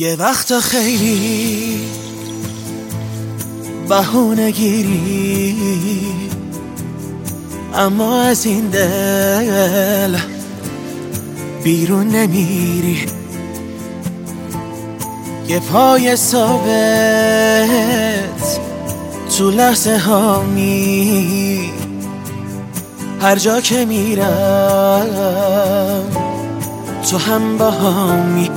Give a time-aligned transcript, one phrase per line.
[0.00, 1.80] یه وقت خیلی
[3.88, 5.56] بهونه گیری.
[7.74, 10.16] اما از این دل
[11.64, 13.06] بیرون نمیری.
[15.48, 17.70] یه پای ثابت
[19.38, 21.70] تو لحظه ها می
[23.20, 25.06] هر جا که میرم
[27.10, 28.50] تو هم با همی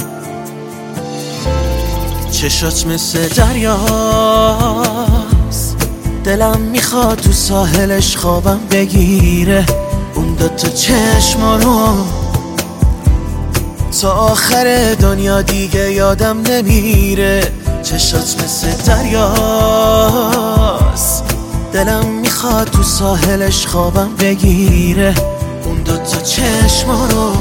[2.44, 3.78] چشات مثل دریاست.
[6.24, 9.66] دلم می‌خواد تو ساحلش خوابم بگیره.
[10.16, 11.98] اون دوتا چشم رو
[14.02, 17.52] تا آخر دنیا دیگه یادم نمیره.
[17.84, 20.04] چشات مثل دریاست.
[21.74, 25.16] دلم می‌خواد تو ساحلش خوابم بگیره.
[25.66, 27.34] اون دوتا چشم رو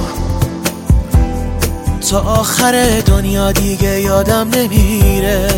[2.13, 5.49] تا آخر دنیا دیگه یادم نمیره.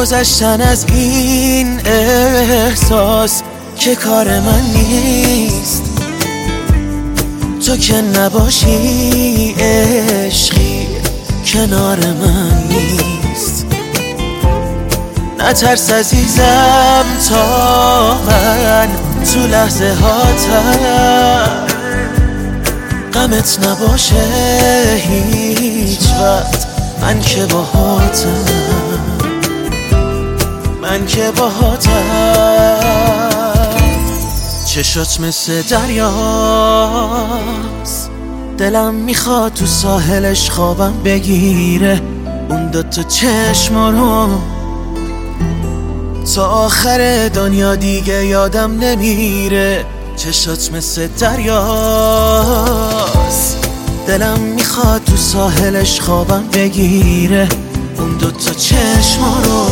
[0.00, 3.42] گذشتن از این احساس
[3.76, 5.82] که کار من نیست.
[7.66, 10.86] تو که نباشی عشقی
[11.46, 13.66] کنار من نیست.
[15.38, 18.88] نترس عزیزم تا من
[19.34, 21.66] تو لحظه هاتم.
[23.14, 24.24] غمت نباشه
[24.96, 26.66] هیچ وقت.
[27.02, 28.89] من که باهاتم
[31.00, 31.90] من که باهاتم
[34.66, 36.10] چشات مثل دریاست.
[38.58, 42.00] دلم می‌خواد تو ساحلش خوابم بگیره.
[42.50, 44.28] اون دوتا چشم رو.
[46.34, 49.84] تا آخر دنیا دیگه یادم نمیره.
[50.16, 51.58] چشات مثل دریاست.
[54.06, 57.48] دلم می‌خواد تو ساحلش خوابم بگیره.
[57.98, 59.66] اون دوتا چشم رو.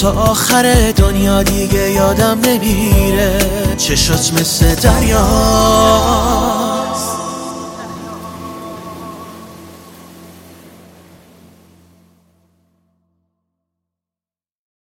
[0.00, 3.38] تا آخر دنیا دیگه یادم نمیره.
[3.76, 6.35] چشات مثل دریا.